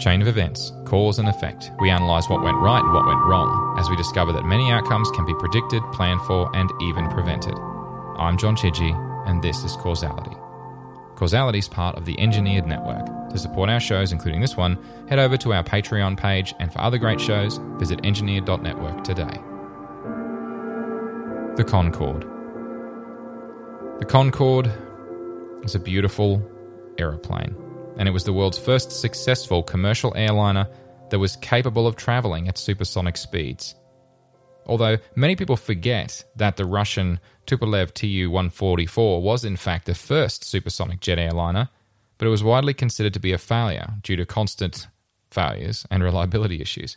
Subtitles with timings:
[0.00, 1.70] Chain of events, cause and effect.
[1.78, 5.10] We analyse what went right and what went wrong, as we discover that many outcomes
[5.10, 7.54] can be predicted, planned for, and even prevented.
[8.16, 8.96] I'm John Chidgey,
[9.28, 10.34] and this is Causality.
[11.16, 13.04] Causality is part of the Engineered Network.
[13.28, 16.80] To support our shows, including this one, head over to our Patreon page, and for
[16.80, 19.38] other great shows, visit engineered.network today.
[21.56, 22.22] The Concorde.
[23.98, 24.72] The Concorde
[25.62, 26.42] is a beautiful
[26.96, 27.54] aeroplane,
[27.96, 30.68] and it was the world's first successful commercial airliner
[31.10, 33.74] that was capable of traveling at supersonic speeds.
[34.66, 40.44] Although many people forget that the Russian Tupolev Tu 144 was in fact the first
[40.44, 41.68] supersonic jet airliner,
[42.18, 44.86] but it was widely considered to be a failure due to constant
[45.28, 46.96] failures and reliability issues.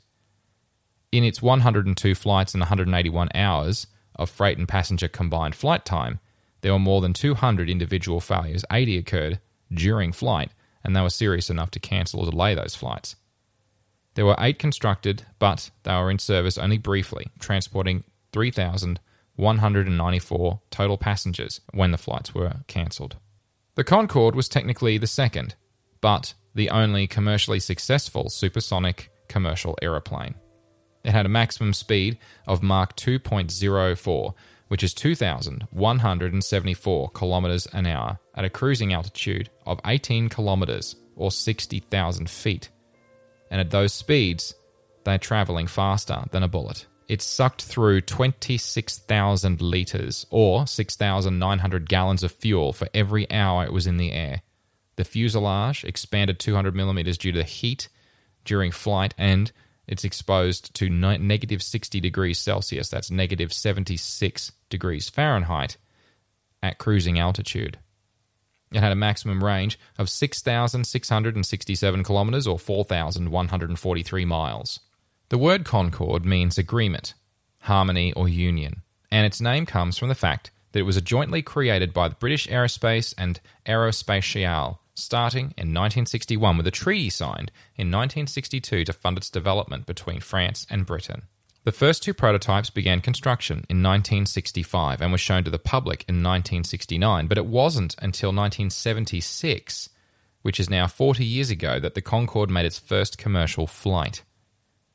[1.12, 6.20] In its 102 flights and 181 hours of freight and passenger combined flight time,
[6.62, 8.66] there were more than 200 individual failures.
[8.72, 9.40] 80 occurred
[9.72, 10.52] during flight,
[10.84, 13.16] and they were serious enough to cancel or delay those flights.
[14.16, 21.62] There were eight constructed, but they were in service only briefly, transporting 3,194 total passengers
[21.74, 23.16] when the flights were cancelled.
[23.76, 25.56] The Concorde was technically the second,
[26.00, 30.36] but the only commercially successful supersonic commercial aeroplane.
[31.04, 34.36] It had a maximum speed of Mach 2.04,
[34.68, 42.30] which is 2,174 kilometers an hour at a cruising altitude of 18 kilometers or 60,000
[42.30, 42.70] feet.
[43.52, 44.56] And at those speeds,
[45.04, 46.88] they're traveling faster than a bullet.
[47.08, 53.88] It sucked through 26,000 liters or 6,900 gallons of fuel for every hour it was
[53.88, 54.42] in the air.
[54.96, 57.90] The fuselage expanded 200 millimeters due to the heat
[58.46, 59.52] during flight and
[59.88, 65.78] it's exposed to negative 60 degrees Celsius, that's negative 76 degrees Fahrenheit,
[66.62, 67.78] at cruising altitude.
[68.74, 74.80] It had a maximum range of 6,667 kilometers or 4,143 miles.
[75.30, 77.14] The word Concord means agreement,
[77.60, 78.82] harmony, or union,
[79.12, 82.48] and its name comes from the fact that it was jointly created by the British
[82.48, 89.30] Aerospace and Aerospatiale starting in 1961 with a treaty signed in 1962 to fund its
[89.30, 91.24] development between France and Britain.
[91.66, 96.16] The first two prototypes began construction in 1965 and were shown to the public in
[96.16, 99.90] 1969, but it wasn't until 1976,
[100.42, 104.24] which is now 40 years ago, that the Concorde made its first commercial flight.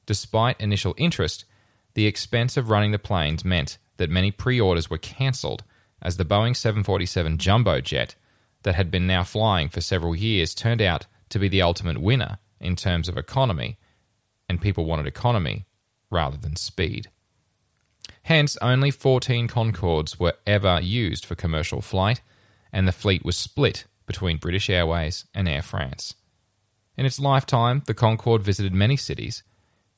[0.05, 1.47] Despite initial interest,
[1.95, 5.65] the expense of running the planes meant that many pre orders were cancelled
[6.03, 8.15] as the Boeing 747 jumbo jet
[8.63, 12.39] that had been now flying for several years turned out to be the ultimate winner
[12.61, 13.79] in terms of economy,
[14.51, 15.65] and people wanted economy
[16.11, 17.09] rather than speed.
[18.23, 22.21] Hence, only 14 Concordes were ever used for commercial flight,
[22.73, 26.15] and the fleet was split between British Airways and Air France.
[26.97, 29.43] In its lifetime, the Concorde visited many cities,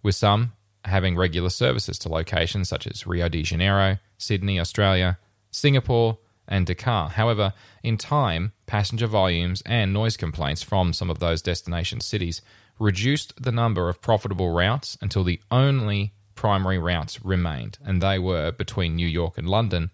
[0.02, 0.52] with some
[0.84, 5.18] having regular services to locations such as Rio de Janeiro, Sydney, Australia,
[5.50, 7.10] Singapore, and Dakar.
[7.10, 12.42] However, in time, passenger volumes and noise complaints from some of those destination cities
[12.80, 18.50] reduced the number of profitable routes until the only primary routes remained, and they were
[18.50, 19.90] between New York and London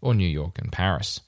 [0.00, 1.20] or New York and Paris.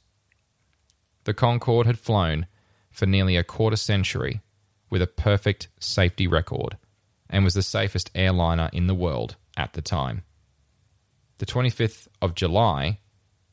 [1.25, 2.47] The Concorde had flown
[2.91, 4.41] for nearly a quarter century
[4.89, 6.77] with a perfect safety record
[7.29, 10.23] and was the safest airliner in the world at the time.
[11.39, 13.01] The 25th of July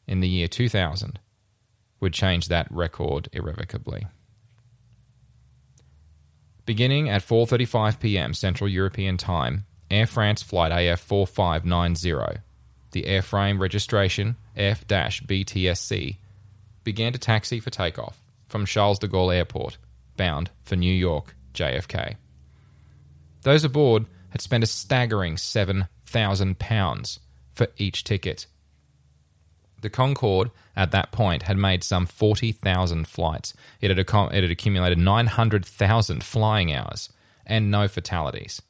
[0.07, 1.19] in the year 2000
[1.99, 4.05] would change that record irrevocably.
[6.69, 8.35] Beginning at 4:35 p.m.
[8.35, 12.41] Central European Time, Air France flight AF4590,
[12.91, 16.17] the airframe registration F-BTSC,
[16.83, 19.79] began to taxi for takeoff from Charles de Gaulle Airport,
[20.15, 22.17] bound for New York JFK.
[23.41, 27.19] Those aboard had spent a staggering £7,000
[27.51, 28.45] for each ticket
[29.81, 33.53] the Concorde, at that point, had made some 40,000 flights.
[33.81, 37.09] It had, ac- it had accumulated 900,000 flying hours
[37.45, 38.61] and no fatalities.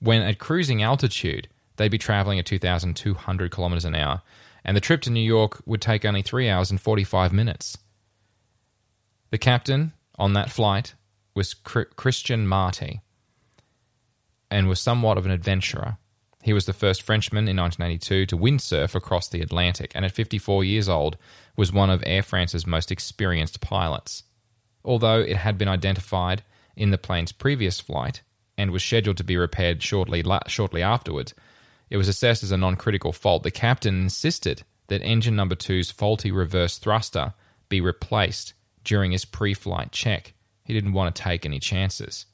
[0.00, 4.22] When at cruising altitude, they'd be traveling at 2,200 kilometers an hour,
[4.64, 7.78] and the trip to New York would take only 3 hours and 45 minutes.
[9.30, 10.94] The captain on that flight
[11.34, 13.02] was Christian Marty
[14.50, 15.98] and was somewhat of an adventurer.
[16.46, 20.62] He was the first Frenchman in 1982 to windsurf across the Atlantic, and at 54
[20.62, 21.16] years old,
[21.56, 24.22] was one of Air France's most experienced pilots.
[24.84, 26.44] Although it had been identified
[26.76, 28.22] in the plane's previous flight
[28.56, 31.34] and was scheduled to be repaired shortly, shortly afterwards,
[31.90, 33.42] it was assessed as a non critical fault.
[33.42, 37.34] The captain insisted that engine number two's faulty reverse thruster
[37.68, 38.54] be replaced
[38.84, 40.32] during his pre flight check.
[40.62, 42.26] He didn't want to take any chances.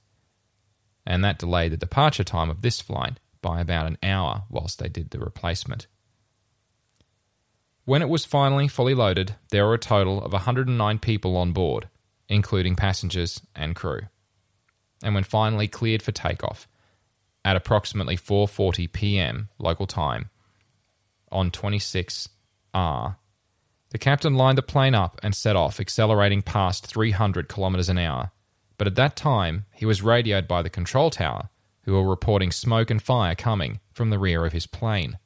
[1.06, 4.89] and that delayed the departure time of this flight by about an hour whilst they
[4.89, 5.87] did the replacement.
[7.85, 11.89] When it was finally fully loaded, there were a total of 109 people on board,
[12.29, 14.03] including passengers and crew.
[15.03, 16.69] And when finally cleared for takeoff,
[17.44, 19.49] at approximately 4:40 p.m.
[19.59, 20.31] local time
[21.31, 22.29] on 26R,
[22.73, 28.31] the captain lined the plane up and set off, accelerating past 300 kilometers an hour.
[28.79, 31.50] But at that time, he was radioed by the control tower,
[31.82, 35.19] who were reporting smoke and fire coming from the rear of his plane.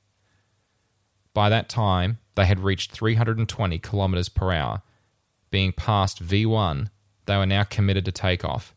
[1.34, 4.82] By that time, they had reached 320 kilometers per hour.
[5.50, 6.88] Being past V1,
[7.26, 8.74] they were now committed to takeoff.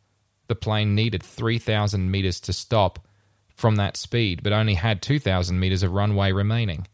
[0.47, 3.07] The plane needed 3,000 meters to stop
[3.55, 6.87] from that speed, but only had 2,000 meters of runway remaining.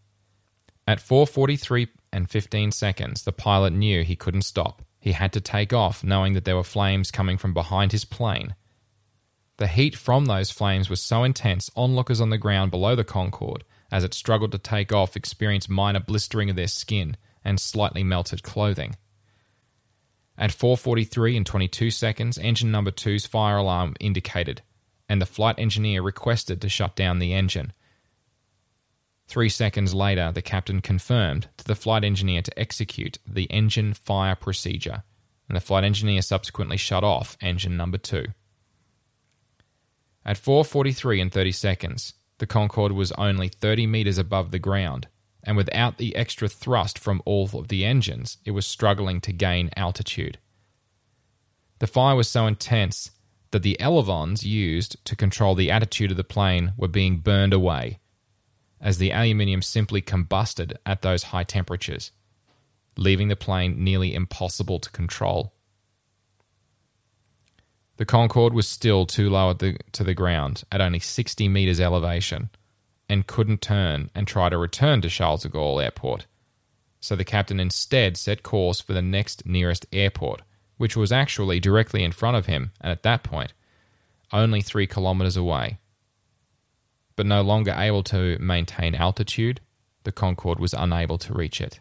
[0.88, 4.84] At 4:43 and 15 seconds, the pilot knew he couldn't stop.
[5.00, 8.56] He had to take off, knowing that there were flames coming from behind his plane.
[9.58, 13.64] The heat from those flames was so intense, onlookers on the ground below the Concorde,
[13.92, 18.44] as it struggled to take off, experienced minor blistering of their skin and slightly melted
[18.44, 18.98] clothing.
[20.38, 24.62] At 4:43 and 22 seconds, engine number 2's fire alarm indicated,
[25.08, 27.72] and the flight engineer requested to shut down the engine.
[29.28, 34.36] Three seconds later, the captain confirmed to the flight engineer to execute the engine fire
[34.36, 35.04] procedure,
[35.48, 38.34] and the flight engineer subsequently shut off engine number 2.
[40.26, 45.08] At 4:43 and 30 seconds, the Concorde was only 30 meters above the ground,
[45.44, 49.70] and without the extra thrust from all of the engines, it was struggling to gain
[49.78, 50.40] altitude.
[51.80, 53.12] The fire was so intense
[53.52, 58.00] that the elevons used to control the attitude of the plane were being burned away,
[58.82, 62.12] as the aluminium simply combusted at those high temperatures,
[62.98, 65.55] leaving the plane nearly impossible to control.
[67.98, 72.50] The Concorde was still too low the, to the ground at only 60 meters elevation
[73.08, 76.26] and couldn't turn and try to return to Charles de Gaulle Airport.
[77.00, 80.42] So the captain instead set course for the next nearest airport,
[80.78, 83.54] which was actually directly in front of him, and at that point,
[84.34, 85.80] only three kilometers away.
[87.16, 89.62] But no longer able to maintain altitude,
[90.04, 91.80] the Concorde was unable to reach it.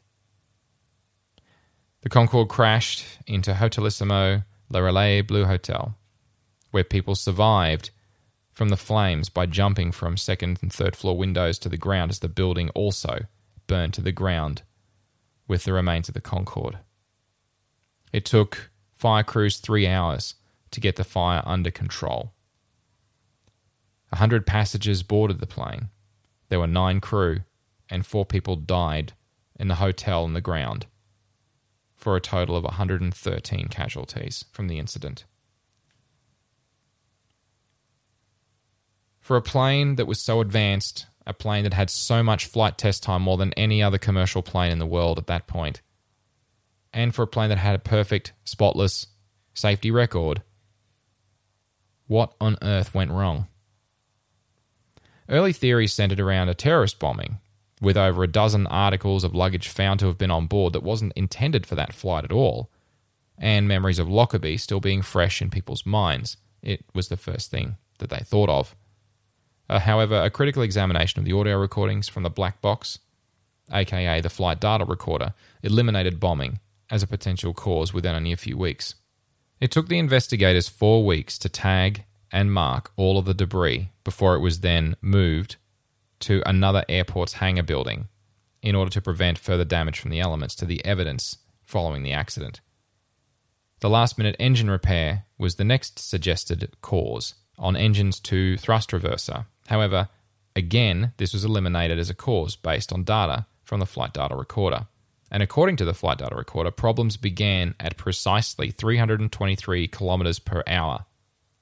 [2.02, 5.96] The Concorde crashed into Hotelissimo Le Relais Bleu Hotel,
[6.74, 7.90] where people survived
[8.50, 12.18] from the flames by jumping from second and third floor windows to the ground as
[12.18, 13.26] the building also
[13.68, 14.62] burned to the ground
[15.46, 16.78] with the remains of the Concorde.
[18.12, 20.34] It took fire crews three hours
[20.72, 22.32] to get the fire under control.
[24.10, 25.90] A hundred passengers boarded the plane.
[26.48, 27.42] There were nine crew,
[27.88, 29.12] and four people died
[29.60, 30.86] in the hotel on the ground,
[31.94, 35.24] for a total of 113 casualties from the incident.
[39.24, 43.02] For a plane that was so advanced, a plane that had so much flight test
[43.02, 45.80] time more than any other commercial plane in the world at that point,
[46.92, 49.06] and for a plane that had a perfect, spotless
[49.54, 50.42] safety record,
[52.06, 53.48] what on earth went wrong?
[55.26, 57.38] Early theories centered around a terrorist bombing,
[57.80, 61.14] with over a dozen articles of luggage found to have been on board that wasn't
[61.16, 62.70] intended for that flight at all,
[63.38, 66.36] and memories of Lockerbie still being fresh in people's minds.
[66.60, 68.76] It was the first thing that they thought of.
[69.68, 72.98] Uh, however, a critical examination of the audio recordings from the black box,
[73.72, 78.56] aka the flight data recorder, eliminated bombing as a potential cause within only a few
[78.58, 78.94] weeks.
[79.60, 84.34] It took the investigators four weeks to tag and mark all of the debris before
[84.34, 85.56] it was then moved
[86.20, 88.08] to another airport's hangar building
[88.62, 92.60] in order to prevent further damage from the elements to the evidence following the accident.
[93.80, 99.46] The last minute engine repair was the next suggested cause on engines to thrust reverser
[99.68, 100.08] However,
[100.54, 104.86] again, this was eliminated as a cause based on data from the flight data recorder.
[105.30, 111.06] And according to the flight data recorder, problems began at precisely 323 kilometers per hour,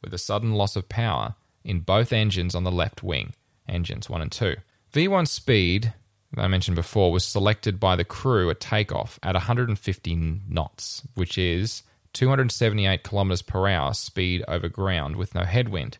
[0.02, 3.34] with a sudden loss of power in both engines on the left wing,
[3.68, 4.56] engines 1 and 2.
[4.92, 5.94] V1 speed,
[6.32, 11.38] that I mentioned before, was selected by the crew at takeoff at 150 knots, which
[11.38, 11.82] is
[12.12, 15.98] 278 kilometers per hour speed over ground with no headwind.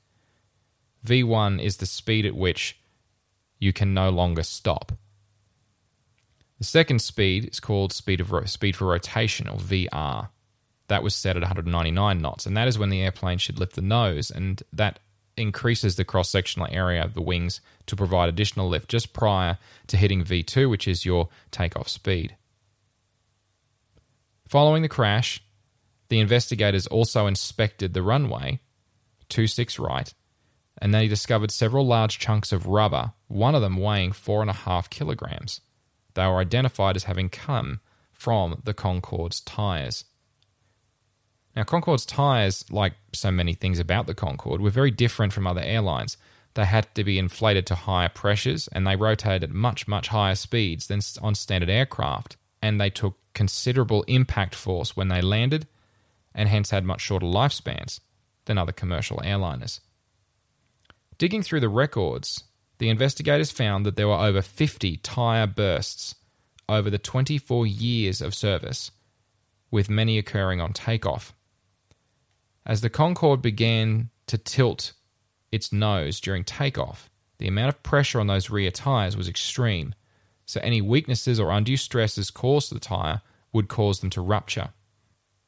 [1.07, 2.79] V1 is the speed at which
[3.59, 4.93] you can no longer stop.
[6.59, 10.29] The second speed is called speed of ro- speed for rotation or VR.
[10.89, 13.83] That was set at 199 knots, and that is when the airplane should lift the
[13.83, 15.01] nose, and that
[15.37, 19.97] increases the cross sectional area of the wings to provide additional lift just prior to
[19.97, 22.37] hitting V2, which is your takeoff speed.
[24.47, 25.43] Following the crash,
[26.09, 28.61] the investigators also inspected the runway
[29.31, 30.13] 26 right
[30.79, 34.55] and they discovered several large chunks of rubber, one of them weighing four and a
[34.55, 35.61] half kilograms.
[36.15, 37.81] They were identified as having come
[38.13, 40.05] from the Concorde's tyres.
[41.55, 45.61] Now, Concorde's tyres, like so many things about the Concorde, were very different from other
[45.61, 46.17] airlines.
[46.55, 50.35] They had to be inflated to higher pressures and they rotated at much, much higher
[50.35, 52.37] speeds than on standard aircraft.
[52.63, 55.67] And they took considerable impact force when they landed
[56.35, 58.01] and hence had much shorter lifespans
[58.45, 59.81] than other commercial airliners.
[61.23, 62.43] Digging through the records,
[62.79, 66.17] the investigators found that there were over 50 tyre bursts
[66.69, 68.91] over the 24 years of service,
[69.71, 71.33] with many occurring on takeoff.
[72.67, 74.95] As the Concorde began to tilt
[75.53, 79.95] its nose during takeoff, the amount of pressure on those rear tyres was extreme,
[80.45, 84.71] so any weaknesses or undue stresses caused to the tyre would cause them to rupture.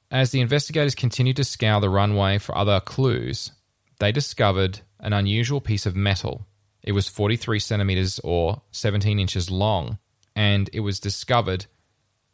[0.09, 3.51] As the investigators continued to scour the runway for other clues,
[3.99, 6.47] they discovered an unusual piece of metal.
[6.83, 9.99] It was 43 centimeters or 17 inches long,
[10.35, 11.67] and it was discovered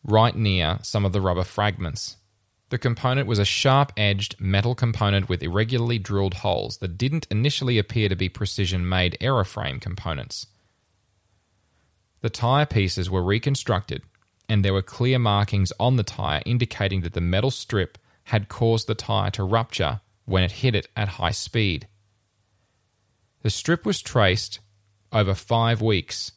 [0.03, 2.17] right near some of the rubber fragments.
[2.71, 7.79] The component was a sharp edged metal component with irregularly drilled holes that didn't initially
[7.79, 10.47] appear to be precision made aeroframe components.
[12.21, 14.03] The tyre pieces were reconstructed,
[14.49, 18.87] and there were clear markings on the tyre indicating that the metal strip had caused
[18.87, 21.89] the tyre to rupture when it hit it at high speed.
[23.43, 24.61] The strip was traced
[25.13, 26.33] over five weeks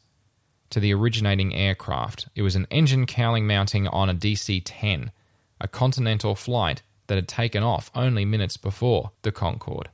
[0.70, 2.28] to the originating aircraft.
[2.34, 5.12] It was an engine cowling mounting on a DC 10
[5.60, 9.88] a continental flight that had taken off only minutes before the Concorde.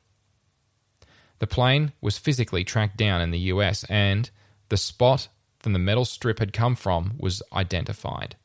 [1.39, 4.31] The plane was physically tracked down in the US, and
[4.69, 8.37] the spot from the metal strip had come from was identified.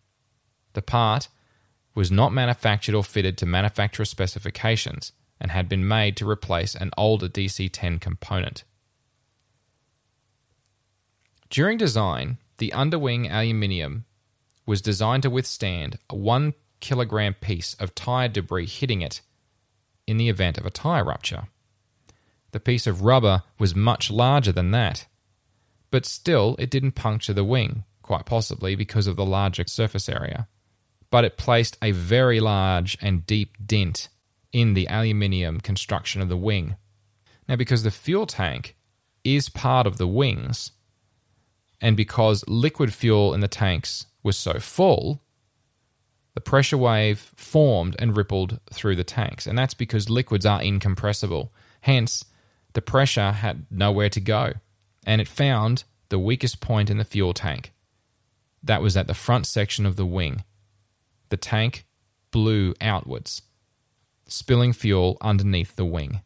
[0.73, 1.29] The part
[1.93, 5.13] was not manufactured or fitted to manufacturer specifications
[5.45, 8.63] and had been made to replace an older DC 10 component.
[11.51, 14.05] During design, the underwing aluminium
[14.65, 19.21] was designed to withstand a 1 kilogram piece of tyre debris hitting it
[20.07, 21.43] in the event of a tyre rupture.
[22.49, 25.05] The piece of rubber was much larger than that,
[25.91, 30.47] but still it didn't puncture the wing, quite possibly because of the larger surface area.
[31.11, 34.09] But it placed a very large and deep dent
[34.55, 36.77] in the aluminium construction of the wing.
[37.45, 38.77] Now, because the fuel tank
[39.25, 40.71] is part of the wings,
[41.81, 45.21] and because liquid fuel in the tanks was so full,
[46.35, 49.45] the pressure wave formed and rippled through the tanks.
[49.45, 51.51] And that's because liquids are incompressible.
[51.81, 52.23] Hence,
[52.71, 54.53] the pressure had nowhere to go.
[55.05, 57.73] And it found the weakest point in the fuel tank.
[58.63, 60.45] That was at the front section of the wing.
[61.27, 61.85] The tank
[62.31, 63.41] blew outwards,
[64.27, 66.21] spilling fuel underneath the wing.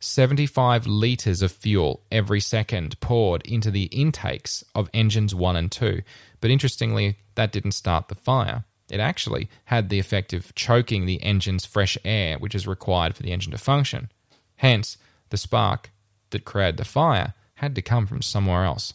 [0.00, 6.02] 75 litres of fuel every second poured into the intakes of engines 1 and 2.
[6.40, 8.64] But interestingly, that didn't start the fire.
[8.90, 13.22] It actually had the effect of choking the engine's fresh air, which is required for
[13.22, 14.10] the engine to function.
[14.56, 14.96] Hence,
[15.30, 15.90] the spark
[16.30, 18.94] that created the fire had to come from somewhere else.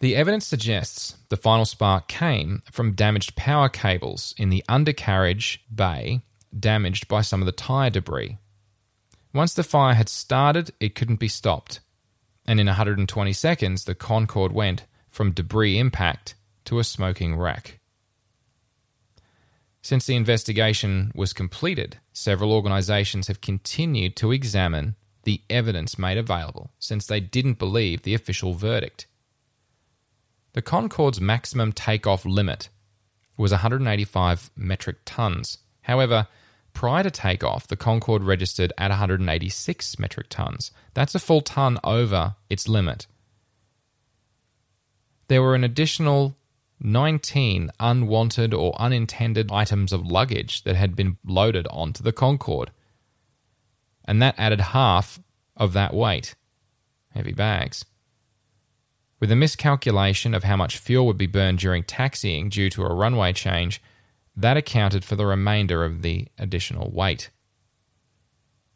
[0.00, 6.22] The evidence suggests the final spark came from damaged power cables in the undercarriage bay,
[6.58, 8.38] damaged by some of the tyre debris.
[9.32, 11.80] Once the fire had started, it couldn't be stopped.
[12.46, 17.78] And in 120 seconds, the Concorde went from debris impact to a smoking wreck.
[19.80, 26.70] Since the investigation was completed, several organizations have continued to examine the evidence made available
[26.78, 29.06] since they didn't believe the official verdict.
[30.52, 32.68] The Concorde's maximum takeoff limit
[33.36, 35.58] was 185 metric tons.
[35.82, 36.28] However,
[36.72, 40.70] prior to takeoff, the Concorde registered at 186 metric tons.
[40.94, 43.06] That's a full ton over its limit.
[45.28, 46.36] There were an additional
[46.80, 52.70] 19 unwanted or unintended items of luggage that had been loaded onto the Concorde.
[54.04, 55.20] And that added half
[55.56, 56.34] of that weight.
[57.10, 57.84] Heavy bags.
[59.20, 62.92] With a miscalculation of how much fuel would be burned during taxiing due to a
[62.92, 63.80] runway change,
[64.36, 67.30] that accounted for the remainder of the additional weight.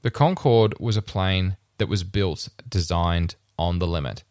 [0.02, 4.22] The Concorde was a plane that was built, designed on the limit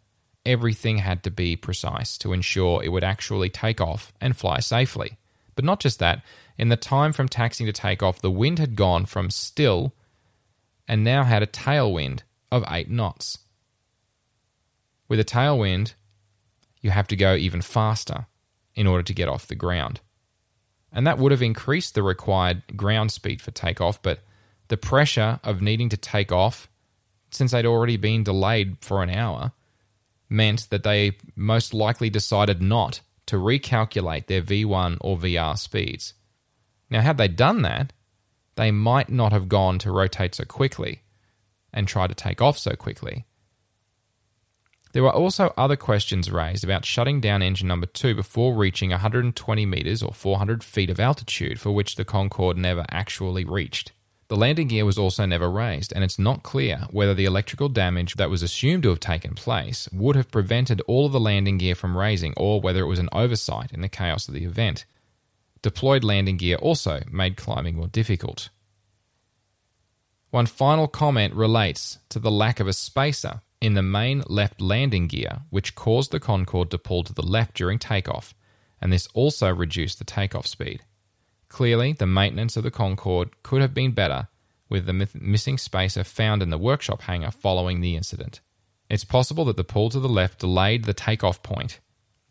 [0.46, 5.18] everything had to be precise to ensure it would actually take off and fly safely.
[5.56, 6.22] But not just that,
[6.58, 9.94] in the time from taxiing to takeoff, the wind had gone from still
[10.88, 13.40] and now had a tailwind of 8 knots.
[15.08, 15.94] With a tailwind,
[16.82, 18.28] you have to go even faster
[18.76, 20.02] in order to get off the ground.
[20.96, 24.22] And that would have increased the required ground speed for takeoff, but
[24.70, 26.70] the pressure of needing to take off
[27.30, 29.52] since they'd already been delayed for an hour,
[30.30, 36.14] meant that they most likely decided not to recalculate their V1 or VR speeds.
[36.90, 37.92] Now, had they done that,
[38.56, 41.02] they might not have gone to rotate so quickly
[41.74, 43.26] and try to take off so quickly.
[44.96, 49.66] There were also other questions raised about shutting down engine number 2 before reaching 120
[49.66, 53.92] metres or 400 feet of altitude, for which the Concorde never actually reached.
[54.30, 58.14] The landing gear was also never raised, and it's not clear whether the electrical damage
[58.14, 61.76] that was assumed to have taken place would have prevented all of the landing gear
[61.76, 64.86] from raising, or whether it was an oversight in the chaos of the event.
[65.62, 68.48] Deployed landing gear also made climbing more difficult.
[70.30, 75.08] One final comment relates to the lack of a spacer in the main left landing
[75.08, 78.34] gear, which caused the Concorde to pull to the left during takeoff,
[78.80, 80.84] and this also reduced the takeoff speed.
[81.50, 84.28] Clearly, the maintenance of the Concorde could have been better
[84.70, 88.42] with the missing spacer found in the workshop hangar following the incident.
[88.90, 91.80] It's possible that the pull to the left delayed the takeoff point,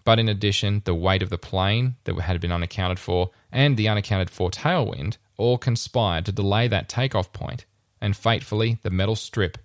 [0.04, 3.88] but in addition, the weight of the plane that had been unaccounted for and the
[3.88, 7.66] unaccounted for tailwind all conspired to delay that takeoff point,
[8.00, 9.58] and fatefully, the metal strip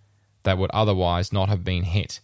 [0.43, 2.19] that would otherwise not have been hit.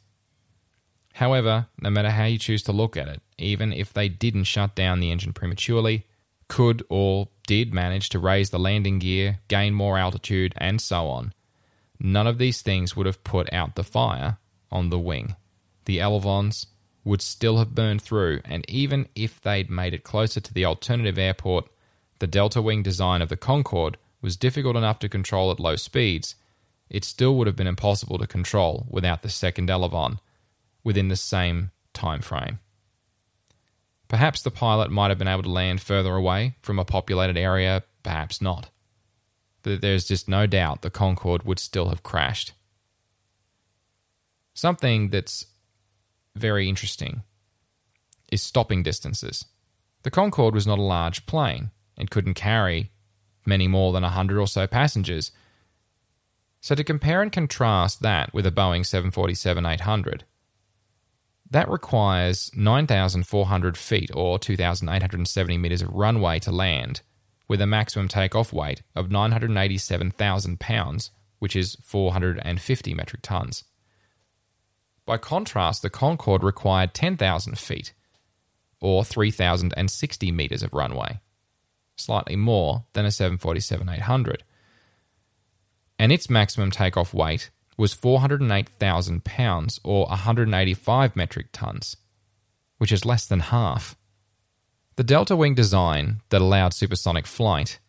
[1.14, 4.76] However, no matter how you choose to look at it, even if they didn't shut
[4.76, 6.06] down the engine prematurely,
[6.48, 11.34] could or did manage to raise the landing gear, gain more altitude, and so on.
[12.00, 14.38] None of these things would have put out the fire
[14.72, 15.36] on the wing.
[15.86, 16.68] The elevons
[17.04, 21.18] would still have burned through, and even if they'd made it closer to the alternative
[21.18, 21.70] airport,
[22.20, 26.36] the delta wing design of the Concorde was difficult enough to control at low speeds.
[26.90, 30.20] It still would have been impossible to control without the second elevon
[30.84, 32.60] within the same time frame.
[34.08, 37.84] Perhaps the pilot might have been able to land further away from a populated area,
[38.04, 38.70] perhaps not.
[39.64, 42.54] But there's just no doubt the Concorde would still have crashed.
[44.54, 45.48] Something that's
[46.36, 47.24] very interesting
[48.32, 49.46] is stopping distances.
[50.04, 52.92] The Concorde was not a large plane and couldn't carry
[53.46, 55.32] many more than 100 or so passengers.
[56.66, 60.24] So, to compare and contrast that with a Boeing 747 800,
[61.52, 67.02] that requires 9,400 feet or 2,870 meters of runway to land,
[67.48, 73.66] with a maximum takeoff weight of 987,000 pounds, which is 450 metric tons.
[75.06, 77.94] By contrast, the Concorde required 10,000 feet,
[78.82, 81.20] or 3,060 meters of runway,
[81.96, 84.44] slightly more than a 747 800.
[85.98, 91.98] And its maximum takeoff weight was 408,000 pounds or 185 metric tons,
[92.78, 93.96] which is less than half.
[94.96, 97.80] The delta wing design that allowed supersonic flight,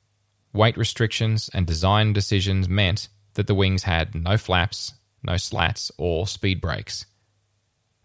[0.53, 6.27] weight restrictions, and design decisions meant that the wings had no flaps, no slats, or
[6.27, 7.07] speed brakes.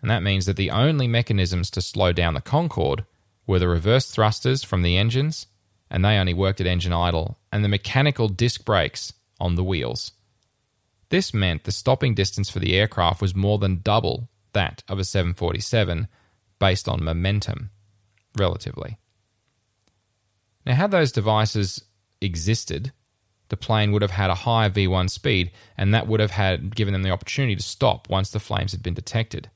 [0.01, 3.05] And that means that the only mechanisms to slow down the Concorde
[3.47, 5.47] were the reverse thrusters from the engines,
[5.89, 10.11] and they only worked at engine idle, and the mechanical disc brakes on the wheels.
[11.09, 15.03] This meant the stopping distance for the aircraft was more than double that of a
[15.03, 16.07] 747
[16.59, 17.71] based on momentum,
[18.37, 18.97] relatively.
[20.65, 21.83] Now, had those devices
[22.21, 22.93] existed,
[23.49, 26.93] the plane would have had a higher V1 speed, and that would have had given
[26.93, 29.49] them the opportunity to stop once the flames had been detected.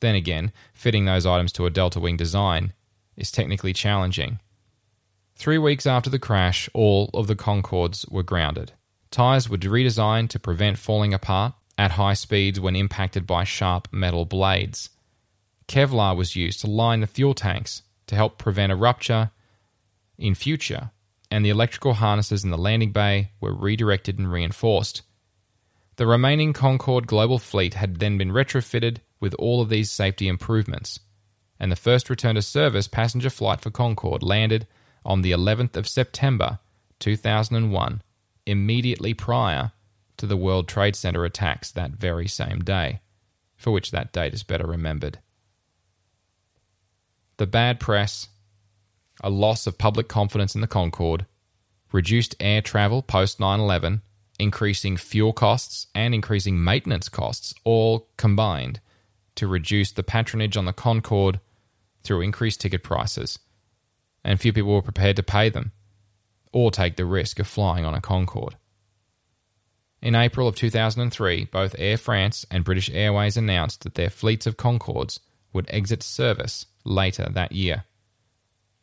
[0.00, 2.74] Then again, fitting those items to a delta wing design
[3.16, 4.38] is technically challenging.
[5.34, 8.72] Three weeks after the crash, all of the Concordes were grounded.
[9.16, 14.26] Tyres were redesigned to prevent falling apart at high speeds when impacted by sharp metal
[14.26, 14.90] blades.
[15.66, 19.30] Kevlar was used to line the fuel tanks to help prevent a rupture
[20.18, 20.90] in future,
[21.30, 25.00] and the electrical harnesses in the landing bay were redirected and reinforced.
[25.96, 31.00] The remaining Concorde Global fleet had then been retrofitted with all of these safety improvements,
[31.58, 34.66] and the first return to service passenger flight for Concorde landed
[35.06, 36.58] on the 11th of September
[36.98, 38.02] 2001
[38.46, 39.72] immediately prior
[40.16, 43.00] to the World Trade Center attacks that very same day,
[43.56, 45.18] for which that date is better remembered.
[47.36, 48.28] The bad press,
[49.22, 51.26] a loss of public confidence in the Concorde,
[51.92, 54.02] reduced air travel post 9 11,
[54.38, 58.80] increasing fuel costs, and increasing maintenance costs, all combined
[59.34, 61.40] to reduce the patronage on the Concorde
[62.02, 63.38] through increased ticket prices,
[64.24, 65.72] and few people were prepared to pay them
[66.56, 68.56] or take the risk of flying on a Concorde.
[70.00, 74.56] In April of 2003, both Air France and British Airways announced that their fleets of
[74.56, 75.20] Concordes
[75.52, 77.84] would exit service later that year.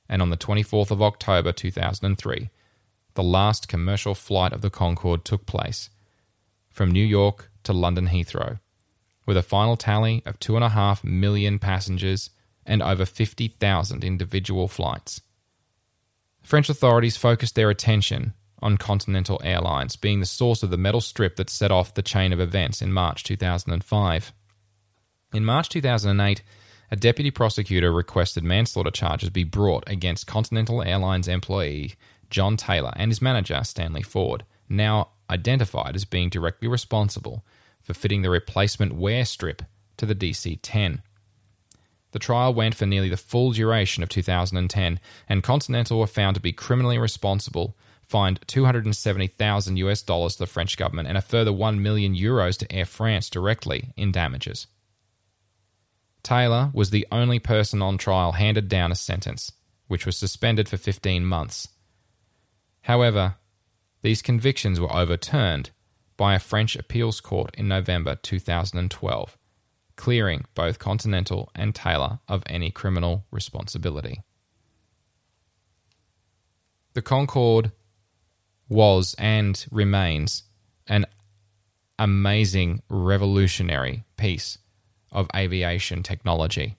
[0.07, 2.51] And on the 24th of October 2003,
[3.15, 5.89] the last commercial flight of the Concorde took place
[6.69, 8.59] from New York to London Heathrow,
[9.25, 12.29] with a final tally of 2.5 million passengers
[12.67, 15.21] and over 50,000 individual flights.
[16.43, 21.35] French authorities focused their attention on Continental Airlines being the source of the metal strip
[21.37, 24.33] that set off the chain of events in March 2005.
[25.33, 26.43] In March 2008,
[26.91, 31.95] a deputy prosecutor requested manslaughter charges be brought against Continental Airlines employee
[32.29, 37.45] John Taylor and his manager Stanley Ford, now identified as being directly responsible
[37.81, 39.61] for fitting the replacement wear strip
[39.97, 41.01] to the DC 10.
[42.13, 46.41] The trial went for nearly the full duration of 2010, and Continental were found to
[46.41, 47.75] be criminally responsible
[48.07, 52.71] fined 270,000 US dollars to the French government and a further 1 million euros to
[52.71, 54.67] Air France directly in damages.
[56.21, 59.51] Taylor was the only person on trial handed down a sentence,
[59.87, 61.67] which was suspended for 15 months.
[62.81, 63.35] However,
[64.03, 65.71] these convictions were overturned
[66.15, 69.37] by a French appeals court in November 2012,
[69.95, 74.21] clearing both Continental and Taylor of any criminal responsibility.
[76.93, 77.71] The Concorde
[78.69, 80.43] was and remains
[80.87, 81.05] an
[81.97, 84.57] amazing revolutionary piece
[85.11, 86.77] of aviation technology.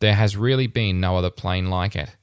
[0.00, 2.16] There has really been no other plane like it.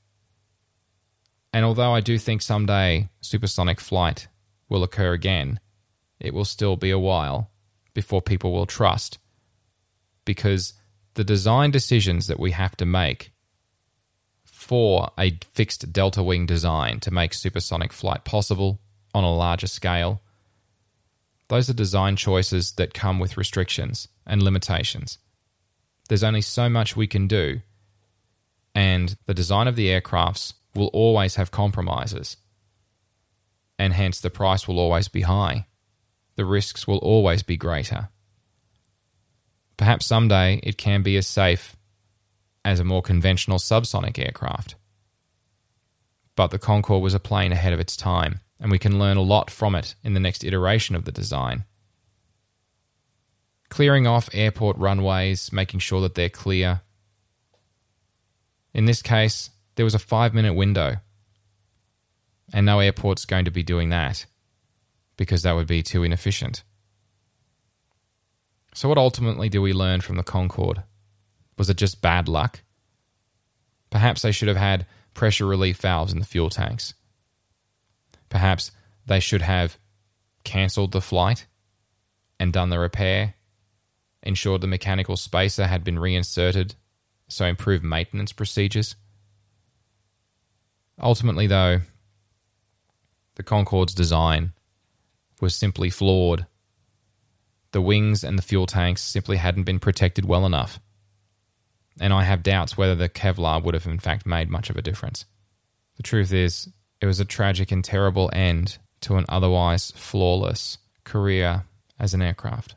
[1.52, 4.28] And although I do think someday supersonic flight
[4.70, 5.60] will occur again,
[6.20, 7.52] it will still be a while
[7.94, 9.20] before people will trust
[10.26, 10.74] because
[11.16, 13.32] the design decisions that we have to make
[14.64, 18.80] for a fixed delta wing design to make supersonic flight possible
[19.14, 20.22] on a larger scale.
[21.50, 25.20] Those are design choices that come with restrictions and limitations.
[26.08, 27.62] There's only so much we can do,
[28.74, 32.38] and the design of the aircrafts will always have compromises,
[33.78, 35.68] and hence the price will always be high.
[36.36, 38.10] The risks will always be greater.
[39.78, 41.76] Perhaps someday it can be as safe
[42.66, 44.76] as a more conventional subsonic aircraft.
[46.36, 49.22] But the Concorde was a plane ahead of its time, and we can learn a
[49.22, 51.66] lot from it in the next iteration of the design.
[53.70, 56.82] Clearing off airport runways, making sure that they're clear.
[58.74, 60.98] In this case, there was a five minute window,
[62.54, 64.26] and no airport's going to be doing that
[65.18, 66.64] because that would be too inefficient.
[68.74, 70.84] So, what ultimately do we learn from the Concorde?
[71.58, 72.62] Was it just bad luck?
[73.90, 76.96] Perhaps they should have had pressure relief valves in the fuel tanks.
[78.30, 78.72] Perhaps
[79.06, 79.78] they should have
[80.44, 81.46] cancelled the flight
[82.40, 83.36] and done the repair,
[84.24, 86.76] ensured the mechanical spacer had been reinserted,
[87.28, 88.96] so improved maintenance procedures.
[91.02, 91.82] Ultimately, though,
[93.36, 94.54] the Concorde's design
[95.42, 96.48] was simply flawed.
[97.74, 100.80] The wings and the fuel tanks simply hadn't been protected well enough
[102.00, 104.82] and I have doubts whether the Kevlar would have in fact made much of a
[104.82, 105.26] difference.
[105.98, 106.70] The truth is,
[107.02, 111.66] it was a tragic and terrible end to an otherwise flawless career
[112.00, 112.76] as an aircraft.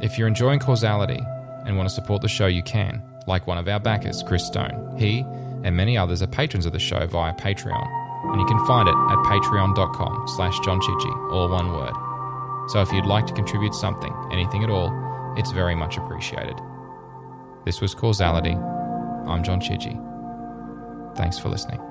[0.00, 1.20] If you're enjoying Causality
[1.64, 4.96] and want to support the show, you can, like one of our backers, Chris Stone.
[4.96, 5.24] He
[5.64, 8.94] and many others are patrons of the show via Patreon, and you can find it
[8.94, 12.07] at patreon.com slash johnchidgey, all one word.
[12.68, 14.92] So if you'd like to contribute something, anything at all,
[15.36, 16.60] it's very much appreciated.
[17.64, 18.54] This was Causality.
[18.54, 19.96] I'm John Chidgey.
[21.16, 21.87] Thanks for listening.